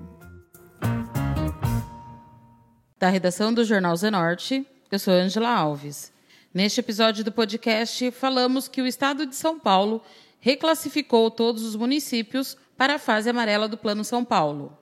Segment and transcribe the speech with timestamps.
[2.97, 6.13] Da redação do Jornal Zenorte, eu sou Angela Alves.
[6.55, 10.01] Neste episódio do podcast, falamos que o estado de São Paulo
[10.39, 14.79] reclassificou todos os municípios para a fase amarela do Plano São Paulo.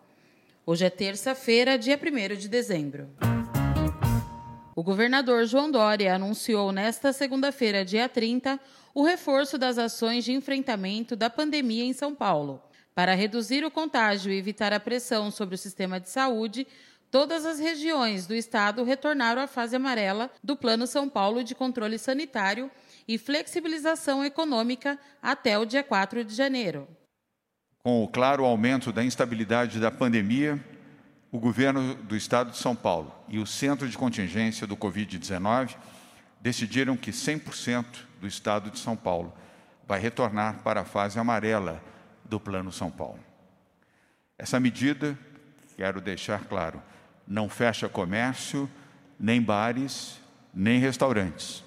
[0.69, 3.09] Hoje é terça-feira, dia 1 de dezembro.
[4.75, 8.59] O governador João Dória anunciou nesta segunda-feira, dia 30,
[8.93, 12.61] o reforço das ações de enfrentamento da pandemia em São Paulo.
[12.97, 16.67] Para reduzir o contágio e evitar a pressão sobre o sistema de saúde,
[17.13, 21.97] todas as regiões do estado retornaram à fase amarela do Plano São Paulo de controle
[21.97, 22.69] sanitário
[23.07, 26.89] e flexibilização econômica até o dia 4 de janeiro.
[27.87, 30.59] Com o claro aumento da instabilidade da pandemia,
[31.31, 35.77] o governo do estado de São Paulo e o Centro de Contingência do Covid-19
[36.41, 37.85] decidiram que 100%
[38.21, 39.33] do estado de São Paulo
[39.87, 41.81] vai retornar para a fase amarela
[42.25, 43.21] do Plano São Paulo.
[44.37, 45.17] Essa medida,
[45.77, 46.83] quero deixar claro,
[47.25, 48.69] não fecha comércio,
[49.17, 50.21] nem bares,
[50.53, 51.63] nem restaurantes.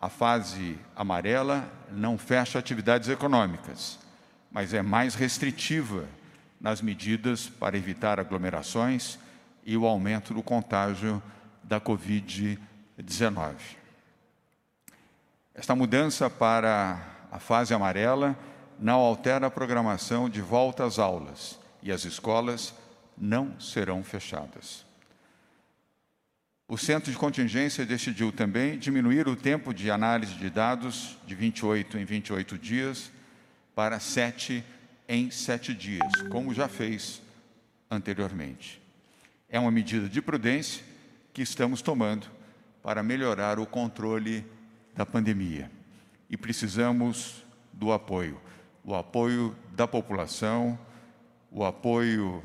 [0.00, 4.02] A fase amarela não fecha atividades econômicas,
[4.52, 6.06] mas é mais restritiva
[6.60, 9.18] nas medidas para evitar aglomerações
[9.64, 11.22] e o aumento do contágio
[11.64, 13.54] da Covid-19.
[15.54, 17.00] Esta mudança para
[17.30, 18.36] a fase amarela
[18.78, 22.74] não altera a programação de volta às aulas e as escolas
[23.16, 24.84] não serão fechadas.
[26.68, 31.98] O centro de contingência decidiu também diminuir o tempo de análise de dados de 28
[31.98, 33.10] em 28 dias
[33.74, 34.64] para 7
[35.08, 37.22] em 7 dias, como já fez
[37.90, 38.80] anteriormente.
[39.48, 40.82] É uma medida de prudência
[41.32, 42.26] que estamos tomando
[42.82, 44.44] para melhorar o controle
[44.94, 45.70] da pandemia.
[46.28, 48.40] E precisamos do apoio,
[48.84, 50.78] o apoio da população,
[51.50, 52.42] o apoio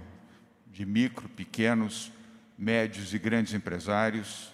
[0.68, 2.12] de micro, pequenos
[2.58, 4.52] médios e grandes empresários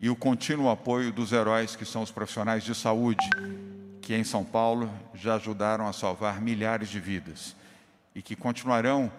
[0.00, 3.24] e o contínuo apoio dos heróis que são os profissionais de saúde,
[4.00, 7.54] que em São Paulo já ajudaram a salvar milhares de vidas
[8.14, 9.12] e que continuarão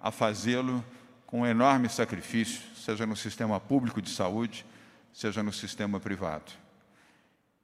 [0.00, 0.84] a fazê-lo
[1.26, 4.64] com um enorme sacrifício, seja no sistema público de saúde,
[5.12, 6.52] seja no sistema privado.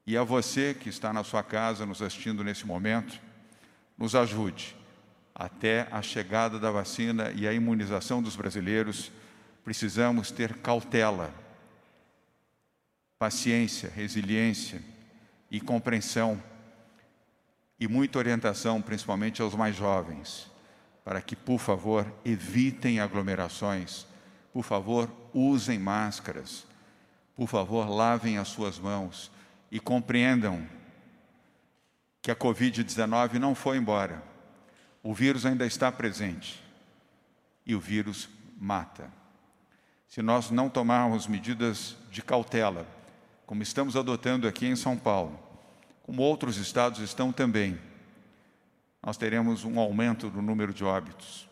[0.06, 3.18] E a você que está na sua casa nos assistindo nesse momento,
[3.96, 4.76] nos ajude
[5.34, 9.10] até a chegada da vacina e a imunização dos brasileiros
[9.64, 11.32] precisamos ter cautela,
[13.18, 14.82] paciência, resiliência
[15.50, 16.40] e compreensão
[17.84, 20.50] e muita orientação, principalmente aos mais jovens,
[21.04, 24.06] para que, por favor, evitem aglomerações,
[24.54, 26.66] por favor, usem máscaras,
[27.36, 29.30] por favor, lavem as suas mãos
[29.70, 30.66] e compreendam
[32.22, 34.22] que a Covid-19 não foi embora.
[35.02, 36.64] O vírus ainda está presente
[37.66, 39.12] e o vírus mata.
[40.08, 42.86] Se nós não tomarmos medidas de cautela,
[43.44, 45.38] como estamos adotando aqui em São Paulo,
[46.04, 47.76] como outros estados estão também,
[49.02, 51.48] nós teremos um aumento do número de óbitos.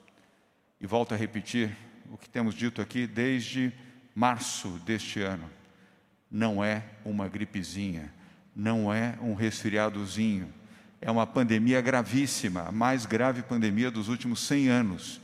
[0.81, 1.77] E volto a repetir
[2.09, 3.73] o que temos dito aqui desde
[4.15, 5.51] março deste ano.
[6.31, 8.13] Não é uma gripezinha,
[8.55, 10.53] não é um resfriadozinho,
[11.01, 15.21] é uma pandemia gravíssima, a mais grave pandemia dos últimos 100 anos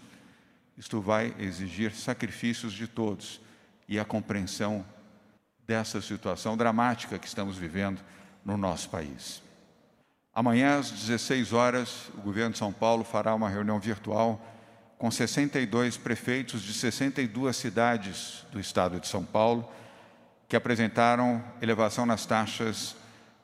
[0.78, 3.41] isto vai exigir sacrifícios de todos
[3.88, 4.87] e a compreensão
[5.67, 8.00] dessa situação dramática que estamos vivendo
[8.48, 9.42] no nosso país.
[10.32, 14.42] Amanhã, às 16 horas, o governo de São Paulo fará uma reunião virtual
[14.97, 19.70] com 62 prefeitos de 62 cidades do estado de São Paulo
[20.48, 22.97] que apresentaram elevação nas taxas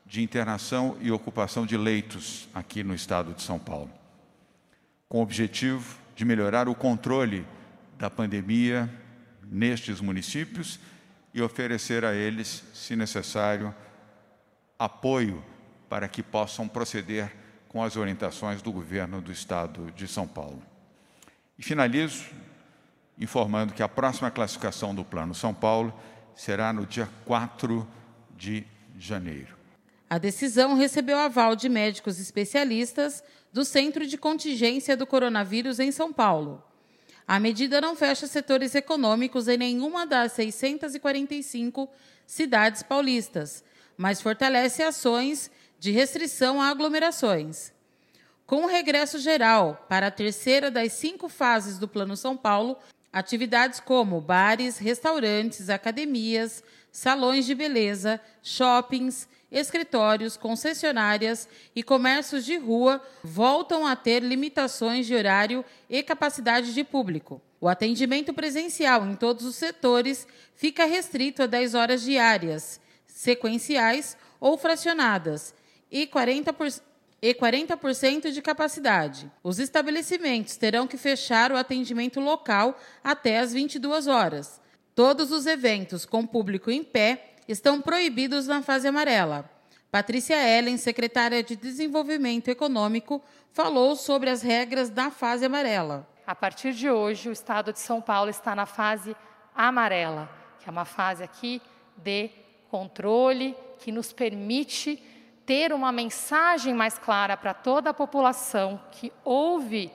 [0.06, 3.90] de internação e ocupação de leitos aqui no estado de São Paulo,
[5.06, 7.46] com o objetivo de melhorar o controle
[7.99, 8.88] da pandemia
[9.46, 10.81] nestes municípios
[11.34, 13.75] e oferecer a eles, se necessário,
[14.84, 15.44] apoio
[15.88, 17.32] para que possam proceder
[17.69, 20.62] com as orientações do governo do estado de São Paulo.
[21.58, 22.25] E finalizo
[23.19, 25.94] informando que a próxima classificação do Plano São Paulo
[26.34, 27.86] será no dia 4
[28.36, 28.64] de
[28.98, 29.56] janeiro.
[30.10, 33.22] A decisão recebeu aval de médicos especialistas
[33.52, 36.62] do Centro de Contingência do Coronavírus em São Paulo.
[37.26, 41.88] A medida não fecha setores econômicos em nenhuma das 645
[42.26, 43.64] cidades paulistas,
[43.96, 47.73] mas fortalece ações de restrição a aglomerações.
[48.46, 52.76] Com o regresso geral para a terceira das cinco fases do Plano São Paulo,
[53.14, 63.00] Atividades como bares, restaurantes, academias, salões de beleza, shoppings, escritórios, concessionárias e comércios de rua
[63.23, 67.41] voltam a ter limitações de horário e capacidade de público.
[67.61, 70.26] O atendimento presencial em todos os setores
[70.56, 72.81] fica restrito a 10 horas diárias,
[73.14, 75.55] sequenciais ou fracionadas,
[75.90, 76.82] e 40%,
[77.22, 79.31] e 40% de capacidade.
[79.43, 84.61] Os estabelecimentos terão que fechar o atendimento local até às 22 horas.
[84.94, 89.49] Todos os eventos com público em pé estão proibidos na fase amarela.
[89.90, 93.22] Patrícia Ellen, secretária de Desenvolvimento Econômico,
[93.52, 96.06] falou sobre as regras da fase amarela.
[96.26, 99.17] A partir de hoje, o estado de São Paulo está na fase
[99.55, 100.28] amarela,
[100.58, 101.62] que é uma fase aqui
[101.96, 102.31] de
[102.75, 105.00] controle que nos permite
[105.47, 109.93] ter uma mensagem mais clara para toda a população que houve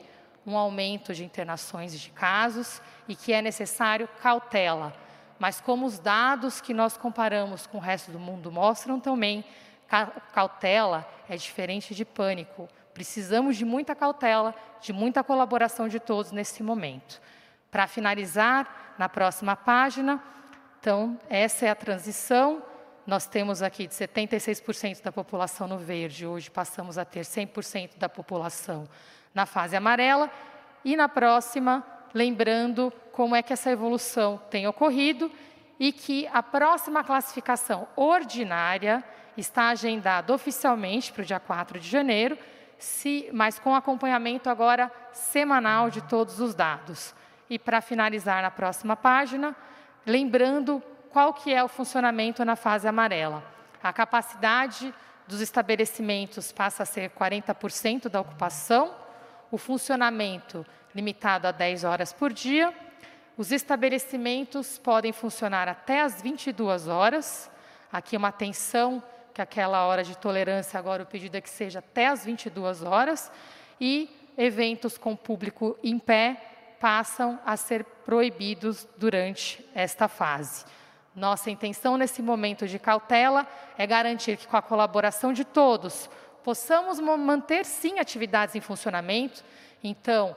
[0.47, 4.93] um aumento de internações e de casos e que é necessário cautela.
[5.37, 9.43] Mas como os dados que nós comparamos com o resto do mundo mostram também,
[10.31, 12.69] cautela é diferente de pânico.
[12.93, 17.21] Precisamos de muita cautela, de muita colaboração de todos nesse momento.
[17.69, 20.23] Para finalizar, na próxima página,
[20.79, 22.68] então, essa é a transição.
[23.09, 28.07] Nós temos aqui de 76% da população no verde, hoje passamos a ter 100% da
[28.07, 28.87] população
[29.33, 30.29] na fase amarela.
[30.85, 31.83] E na próxima,
[32.13, 35.31] lembrando como é que essa evolução tem ocorrido
[35.79, 39.03] e que a próxima classificação ordinária
[39.35, 42.37] está agendada oficialmente para o dia 4 de janeiro,
[42.77, 47.15] se, mas com acompanhamento agora semanal de todos os dados.
[47.49, 49.55] E para finalizar na próxima página,
[50.05, 53.43] lembrando qual que é o funcionamento na fase amarela.
[53.81, 54.93] A capacidade
[55.27, 58.93] dos estabelecimentos passa a ser 40% da ocupação,
[59.51, 62.73] o funcionamento limitado a 10 horas por dia.
[63.37, 67.49] Os estabelecimentos podem funcionar até as 22 horas.
[67.91, 69.01] Aqui uma atenção
[69.33, 73.31] que aquela hora de tolerância agora o pedido é que seja até as 22 horas.
[73.79, 80.65] E eventos com público em pé passam a ser proibidos durante esta fase.
[81.15, 83.47] Nossa intenção nesse momento de cautela
[83.77, 86.09] é garantir que, com a colaboração de todos,
[86.43, 89.43] possamos manter sim atividades em funcionamento.
[89.83, 90.35] Então,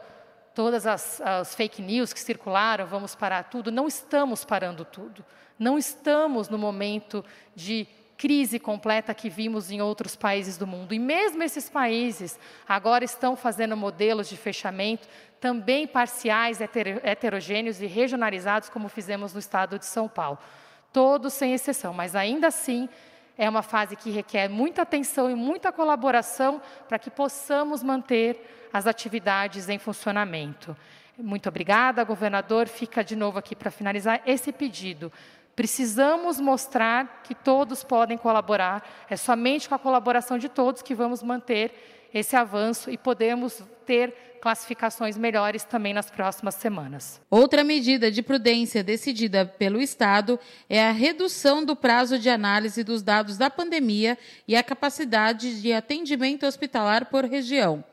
[0.54, 5.24] todas as, as, fake news que circularam, vamos parar tudo, não estamos parando tudo.
[5.58, 7.24] Não estamos no momento
[7.54, 7.86] de
[8.22, 10.94] crise completa que vimos em outros países do mundo.
[10.94, 12.38] E mesmo esses países
[12.68, 15.08] agora estão fazendo modelos de fechamento
[15.40, 20.38] também parciais, heterogêneos e regionalizados, como fizemos no estado de São Paulo.
[20.92, 22.88] Todos sem exceção, mas ainda assim
[23.36, 28.86] é uma fase que requer muita atenção e muita colaboração para que possamos manter as
[28.86, 30.76] atividades em funcionamento.
[31.18, 32.68] Muito obrigada, governador.
[32.68, 35.12] Fica de novo aqui para finalizar esse pedido.
[35.54, 38.82] Precisamos mostrar que todos podem colaborar.
[39.08, 41.72] É somente com a colaboração de todos que vamos manter
[42.12, 47.20] esse avanço e podemos ter classificações melhores também nas próximas semanas.
[47.30, 50.38] Outra medida de prudência decidida pelo Estado
[50.68, 55.72] é a redução do prazo de análise dos dados da pandemia e a capacidade de
[55.72, 57.84] atendimento hospitalar por região.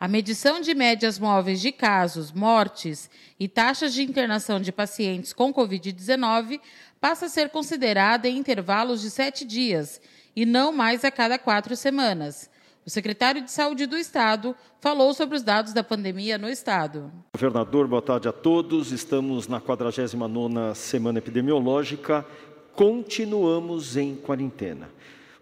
[0.00, 3.10] A medição de médias móveis de casos, mortes
[3.40, 6.60] e taxas de internação de pacientes com Covid-19
[7.00, 10.00] passa a ser considerada em intervalos de sete dias
[10.34, 12.50] e não mais a cada quatro semanas.
[12.86, 17.12] O secretário de Saúde do Estado falou sobre os dados da pandemia no Estado.
[17.34, 18.92] Governador, boa tarde a todos.
[18.92, 22.24] Estamos na 49ª semana epidemiológica.
[22.74, 24.88] Continuamos em quarentena.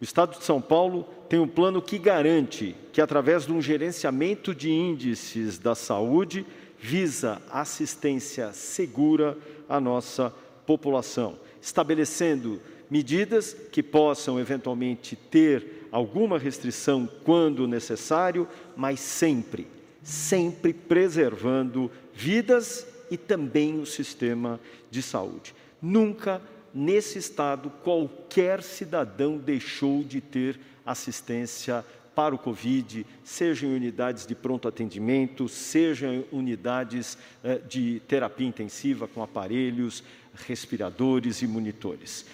[0.01, 4.55] O Estado de São Paulo tem um plano que garante que, através de um gerenciamento
[4.55, 6.45] de índices da saúde,
[6.79, 10.33] visa assistência segura à nossa
[10.67, 19.67] população, estabelecendo medidas que possam eventualmente ter alguma restrição quando necessário, mas sempre,
[20.01, 24.61] sempre preservando vidas e também o sistema
[24.93, 25.53] de saúde.
[25.83, 26.41] Nunca
[26.73, 31.85] nesse estado qualquer cidadão deixou de ter assistência
[32.17, 38.47] para o Covid, seja em unidades de pronto atendimento, seja em unidades eh, de terapia
[38.47, 40.03] intensiva com aparelhos,
[40.47, 42.27] respiradores e monitores.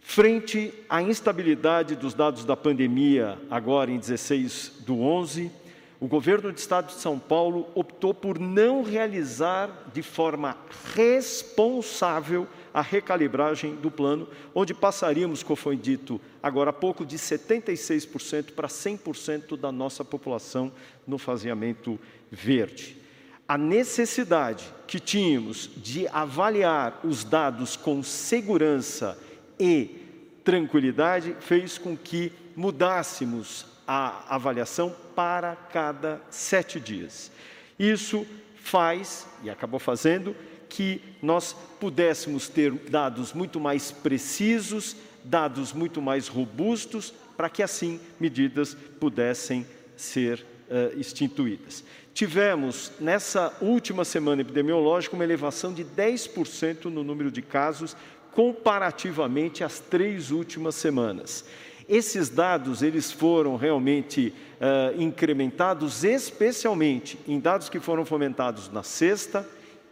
[0.00, 5.50] Frente à instabilidade dos dados da pandemia, agora em 16 do 11,
[5.98, 10.58] o governo do estado de São Paulo optou por não realizar de forma
[10.94, 18.52] responsável a recalibragem do plano, onde passaríamos, como foi dito agora há pouco, de 76%
[18.52, 20.70] para 100% da nossa população
[21.06, 21.98] no faseamento
[22.30, 23.03] verde.
[23.46, 29.18] A necessidade que tínhamos de avaliar os dados com segurança
[29.58, 30.02] e
[30.42, 37.30] tranquilidade fez com que mudássemos a avaliação para cada sete dias.
[37.78, 40.34] Isso faz, e acabou fazendo,
[40.68, 48.00] que nós pudéssemos ter dados muito mais precisos, dados muito mais robustos, para que assim
[48.18, 51.84] medidas pudessem ser uh, instituídas.
[52.14, 57.96] Tivemos, nessa última semana epidemiológica, uma elevação de 10% no número de casos
[58.30, 61.44] comparativamente às três últimas semanas.
[61.88, 69.44] Esses dados eles foram realmente uh, incrementados, especialmente em dados que foram fomentados na sexta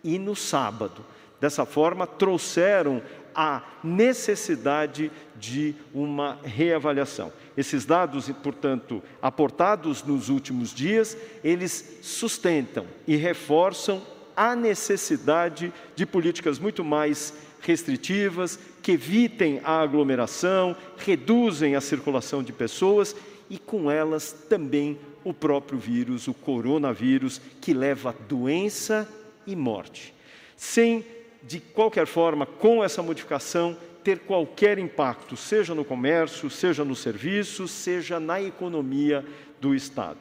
[0.05, 1.05] e no sábado.
[1.41, 3.03] Dessa forma, trouxeram
[3.35, 7.33] a necessidade de uma reavaliação.
[7.57, 14.03] Esses dados, portanto, aportados nos últimos dias, eles sustentam e reforçam
[14.37, 22.53] a necessidade de políticas muito mais restritivas, que evitem a aglomeração, reduzem a circulação de
[22.53, 23.15] pessoas
[23.49, 29.09] e com elas também o próprio vírus, o coronavírus, que leva doença
[29.47, 30.13] e morte.
[30.57, 31.05] Sem,
[31.43, 37.69] de qualquer forma, com essa modificação, ter qualquer impacto, seja no comércio, seja no serviço,
[37.69, 39.25] seja na economia
[39.61, 40.19] do Estado.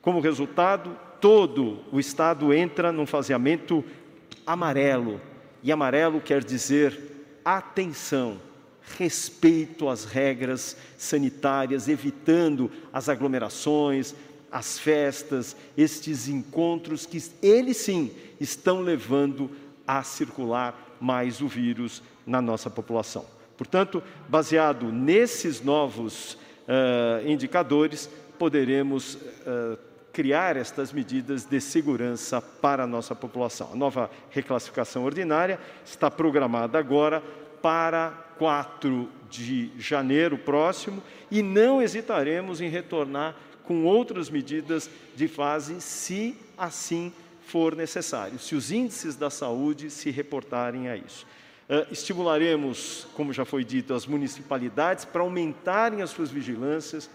[0.00, 3.84] Como resultado, todo o Estado entra num faseamento
[4.46, 5.20] amarelo,
[5.62, 6.98] e amarelo quer dizer
[7.44, 8.40] atenção,
[8.98, 14.14] respeito às regras sanitárias, evitando as aglomerações,
[14.52, 19.50] as festas, estes encontros que eles sim estão levando
[19.86, 23.26] a circular mais o vírus na nossa população.
[23.56, 29.78] Portanto, baseado nesses novos uh, indicadores, poderemos uh,
[30.12, 33.70] criar estas medidas de segurança para a nossa população.
[33.72, 37.22] A nova reclassificação ordinária está programada agora
[37.60, 45.80] para 4 de janeiro próximo e não hesitaremos em retornar com outras medidas de fase,
[45.80, 47.12] se assim
[47.46, 51.26] for necessário, se os índices da saúde se reportarem a isso.
[51.68, 57.08] Uh, estimularemos, como já foi dito, as municipalidades para aumentarem as suas vigilâncias,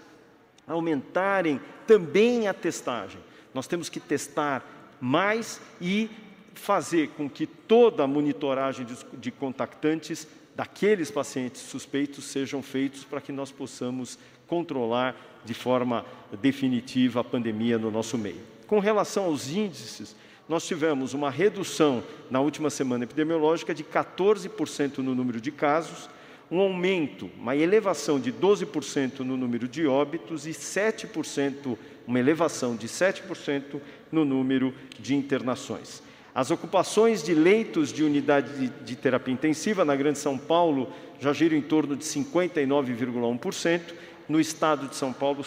[0.67, 3.19] aumentarem também a testagem.
[3.53, 4.65] Nós temos que testar
[4.99, 6.09] mais e
[6.53, 13.21] fazer com que toda a monitoragem de, de contactantes daqueles pacientes suspeitos sejam feitos para
[13.21, 16.05] que nós possamos controlar de forma
[16.41, 18.58] definitiva a pandemia no nosso meio.
[18.69, 20.15] Com relação aos índices,
[20.47, 26.07] nós tivemos uma redução na última semana epidemiológica de 14% no número de casos,
[26.51, 32.87] um aumento, uma elevação de 12% no número de óbitos e 7%, uma elevação de
[32.87, 36.03] 7% no número de internações.
[36.33, 41.57] As ocupações de leitos de unidade de, terapia intensiva na Grande São Paulo já giram
[41.57, 43.81] em torno de 59,1%,
[44.27, 45.43] no estado de São Paulo,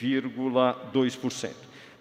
[0.00, 1.50] 52,2%.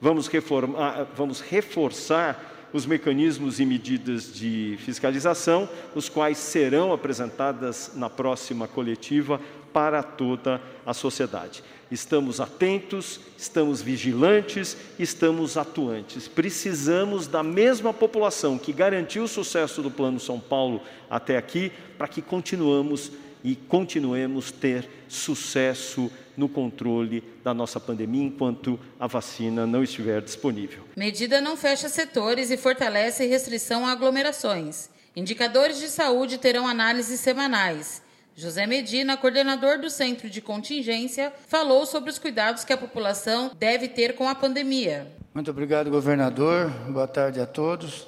[0.01, 8.09] Vamos, reformar, vamos reforçar os mecanismos e medidas de fiscalização, os quais serão apresentadas na
[8.09, 9.41] próxima coletiva
[9.73, 11.63] para toda a sociedade.
[11.91, 16.27] Estamos atentos, estamos vigilantes, estamos atuantes.
[16.27, 22.07] Precisamos da mesma população que garantiu o sucesso do Plano São Paulo até aqui, para
[22.07, 23.11] que continuamos
[23.43, 30.83] e continuemos ter sucesso no controle da nossa pandemia enquanto a vacina não estiver disponível.
[30.95, 34.89] Medida não fecha setores e fortalece restrição a aglomerações.
[35.13, 38.01] Indicadores de saúde terão análises semanais.
[38.35, 43.89] José Medina, coordenador do Centro de Contingência, falou sobre os cuidados que a população deve
[43.89, 45.11] ter com a pandemia.
[45.33, 46.69] Muito obrigado, governador.
[46.87, 48.07] Boa tarde a todos.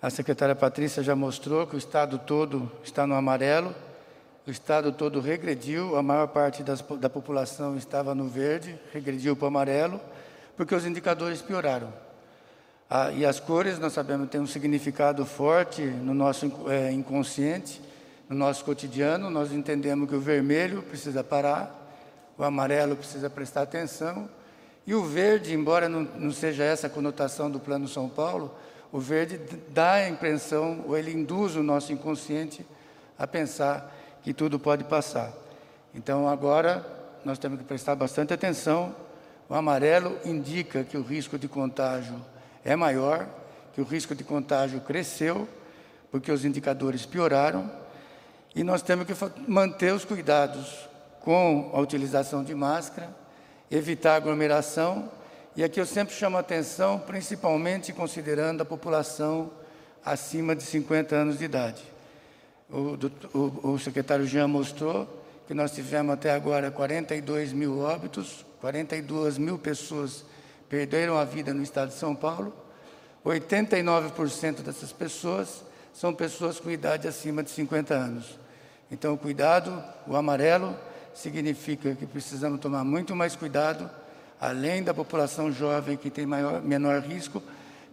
[0.00, 3.74] A secretária Patrícia já mostrou que o estado todo está no amarelo
[4.50, 9.44] o estado todo regrediu, a maior parte das, da população estava no verde, regrediu para
[9.44, 10.00] o amarelo,
[10.56, 11.92] porque os indicadores pioraram.
[12.90, 17.80] Ah, e as cores, nós sabemos, têm um significado forte no nosso é, inconsciente,
[18.28, 19.30] no nosso cotidiano.
[19.30, 21.72] Nós entendemos que o vermelho precisa parar,
[22.36, 24.28] o amarelo precisa prestar atenção,
[24.84, 28.52] e o verde, embora não, não seja essa a conotação do Plano São Paulo,
[28.90, 32.66] o verde dá a impressão, ou ele induz o nosso inconsciente
[33.16, 35.32] a pensar que tudo pode passar.
[35.94, 36.84] Então agora
[37.24, 38.94] nós temos que prestar bastante atenção.
[39.48, 42.20] O amarelo indica que o risco de contágio
[42.64, 43.26] é maior,
[43.74, 45.48] que o risco de contágio cresceu,
[46.10, 47.70] porque os indicadores pioraram,
[48.54, 49.14] e nós temos que
[49.46, 50.88] manter os cuidados
[51.20, 53.08] com a utilização de máscara,
[53.70, 55.08] evitar aglomeração
[55.56, 59.50] E aqui eu sempre chamo a atenção, principalmente considerando a população
[60.04, 61.82] acima de 50 anos de idade.
[62.72, 62.96] O,
[63.36, 65.08] o, o secretário Jean mostrou
[65.46, 70.24] que nós tivemos até agora 42 mil óbitos, 42 mil pessoas
[70.68, 72.52] perderam a vida no estado de São Paulo.
[73.24, 78.38] 89% dessas pessoas são pessoas com idade acima de 50 anos.
[78.90, 80.76] Então, cuidado, o amarelo
[81.12, 83.90] significa que precisamos tomar muito mais cuidado,
[84.40, 87.42] além da população jovem que tem maior, menor risco,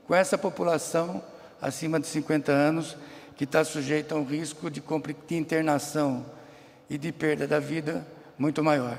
[0.06, 1.22] com essa população
[1.62, 2.96] acima de 50 anos
[3.38, 4.84] que está sujeita a um risco de,
[5.28, 6.26] de internação
[6.90, 8.06] e de perda da vida
[8.38, 8.98] muito maior.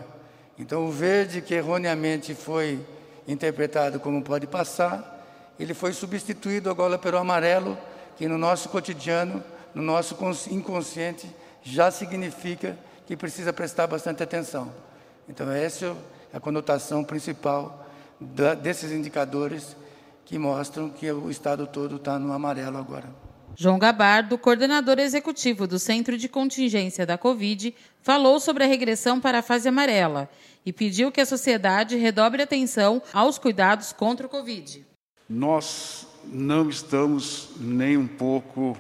[0.57, 2.81] Então, o verde, que erroneamente foi
[3.27, 5.17] interpretado como pode passar,
[5.59, 7.77] ele foi substituído agora pelo amarelo,
[8.17, 9.43] que no nosso cotidiano,
[9.75, 10.17] no nosso
[10.51, 11.29] inconsciente,
[11.63, 14.73] já significa que precisa prestar bastante atenção.
[15.29, 15.97] Então, essa
[16.33, 17.87] é a conotação principal
[18.21, 19.77] da, desses indicadores
[20.25, 23.28] que mostram que o estado todo está no amarelo agora.
[23.61, 29.41] João Gabardo, coordenador executivo do Centro de Contingência da Covid, falou sobre a regressão para
[29.41, 30.31] a fase amarela
[30.65, 34.87] e pediu que a sociedade redobre atenção aos cuidados contra o Covid.
[35.29, 38.79] Nós não estamos nem um pouco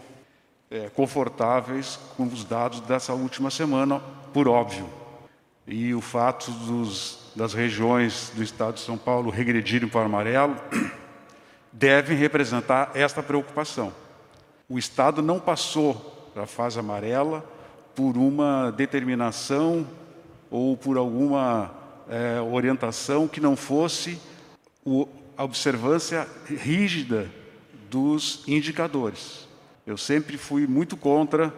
[0.71, 3.99] é, confortáveis com os dados dessa última semana,
[4.33, 4.89] por óbvio.
[5.67, 10.57] E o fato dos, das regiões do estado de São Paulo regredirem para o amarelo
[11.73, 13.93] devem representar esta preocupação.
[14.71, 15.95] O Estado não passou
[16.35, 17.43] para a fase amarela
[17.95, 19.87] por uma determinação
[20.51, 21.75] ou por alguma
[22.07, 24.21] é, orientação que não fosse
[24.85, 25.09] o,
[25.39, 27.31] a observância rígida
[27.89, 29.49] dos indicadores.
[29.87, 31.51] Eu sempre fui muito contra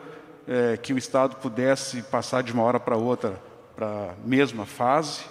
[0.47, 3.43] é, que o Estado pudesse passar de uma hora para outra
[3.75, 5.23] para a mesma fase,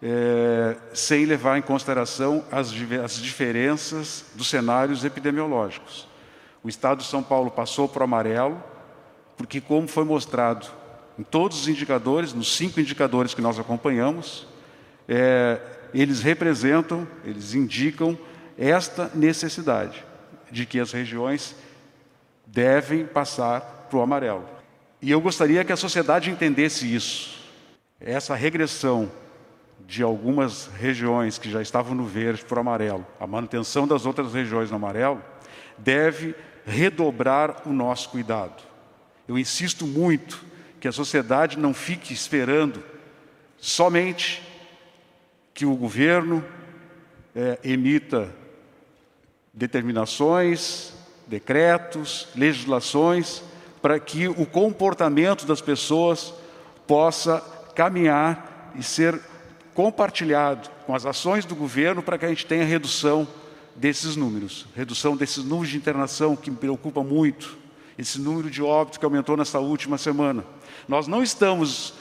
[0.00, 2.72] é, sem levar em consideração as,
[3.04, 6.06] as diferenças dos cenários epidemiológicos.
[6.62, 8.62] O estado de São Paulo passou para o amarelo,
[9.36, 10.66] porque, como foi mostrado
[11.18, 14.46] em todos os indicadores, nos cinco indicadores que nós acompanhamos,
[15.08, 15.60] é,
[15.92, 18.16] eles representam, eles indicam
[18.56, 20.04] esta necessidade
[20.50, 21.54] de que as regiões
[22.46, 24.44] devem passar para o amarelo.
[25.00, 27.38] E eu gostaria que a sociedade entendesse isso.
[28.00, 29.10] Essa regressão
[29.86, 34.34] de algumas regiões que já estavam no verde para o amarelo, a manutenção das outras
[34.34, 35.22] regiões no amarelo,
[35.78, 36.34] deve
[36.66, 38.62] redobrar o nosso cuidado.
[39.26, 40.44] Eu insisto muito
[40.80, 42.82] que a sociedade não fique esperando
[43.58, 44.42] somente
[45.54, 46.44] que o governo
[47.34, 48.32] é, emita
[49.52, 50.92] determinações,
[51.26, 53.42] decretos, legislações,
[53.82, 56.32] para que o comportamento das pessoas
[56.86, 57.40] possa
[57.74, 59.20] caminhar e ser
[59.74, 63.26] compartilhado com as ações do governo para que a gente tenha redução
[63.78, 67.56] desses números, redução desses números de internação que me preocupa muito,
[67.96, 70.44] esse número de óbitos que aumentou nessa última semana.
[70.86, 71.94] Nós não estamos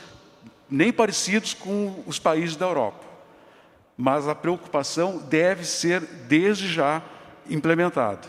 [0.70, 3.06] nem parecidos com os países da Europa,
[3.96, 7.02] mas a preocupação deve ser desde já
[7.50, 8.28] implementada.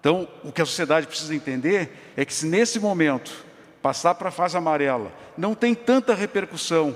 [0.00, 3.44] Então, o que a sociedade precisa entender é que se nesse momento
[3.80, 6.94] passar para a fase amarela não tem tanta repercussão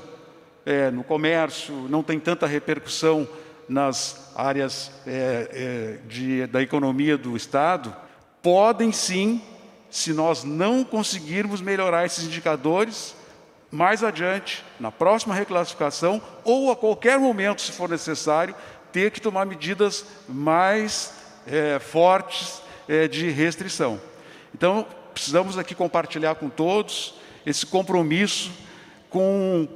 [0.65, 3.29] é, no comércio, não tem tanta repercussão
[3.69, 7.95] nas áreas é, é, de, da economia do Estado,
[8.43, 9.43] podem sim,
[9.91, 13.15] se nós não conseguirmos melhorar esses indicadores,
[13.71, 18.55] mais adiante, na próxima reclassificação, ou a qualquer momento, se for necessário,
[18.93, 21.13] ter que tomar medidas mais
[21.47, 22.63] é, fortes
[23.11, 24.01] de restrição.
[24.55, 28.53] Então, precisamos aqui compartilhar com todos esse compromisso
[29.11, 29.67] com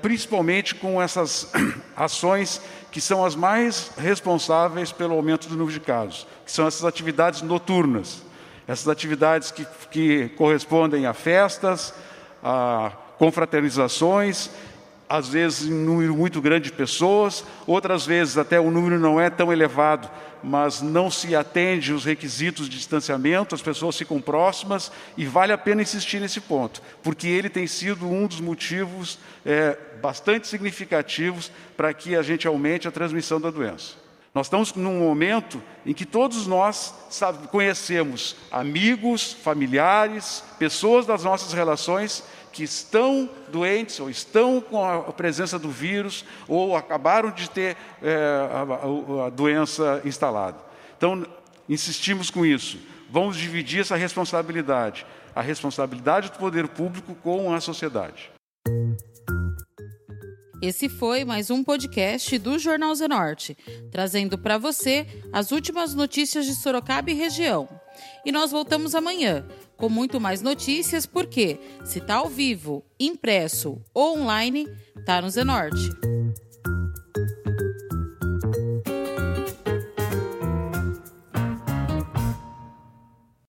[0.00, 1.52] principalmente com essas
[1.94, 6.84] ações que são as mais responsáveis pelo aumento do número de casos, que são essas
[6.84, 8.22] atividades noturnas,
[8.66, 11.94] essas atividades que, que correspondem a festas,
[12.42, 14.50] a confraternizações,
[15.10, 19.28] às vezes em número muito grande de pessoas, outras vezes até o número não é
[19.28, 20.08] tão elevado,
[20.40, 25.58] mas não se atende os requisitos de distanciamento, as pessoas ficam próximas e vale a
[25.58, 31.92] pena insistir nesse ponto, porque ele tem sido um dos motivos é, bastante significativos para
[31.92, 33.98] que a gente aumente a transmissão da doença.
[34.32, 41.52] Nós estamos num momento em que todos nós sabe, conhecemos amigos, familiares, pessoas das nossas
[41.52, 47.76] relações que estão doentes ou estão com a presença do vírus ou acabaram de ter
[48.02, 48.16] é,
[48.52, 50.58] a, a doença instalada.
[50.96, 51.26] Então,
[51.68, 52.78] insistimos com isso.
[53.10, 58.30] Vamos dividir essa responsabilidade, a responsabilidade do poder público com a sociedade.
[60.62, 63.56] Esse foi mais um podcast do Jornal Zenorte,
[63.90, 67.66] trazendo para você as últimas notícias de Sorocaba e região.
[68.26, 69.46] E nós voltamos amanhã
[69.80, 74.68] com muito mais notícias, porque se está ao vivo, impresso ou online,
[75.06, 76.19] tá no Zenorte.